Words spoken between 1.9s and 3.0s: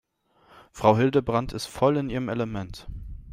in ihrem Element.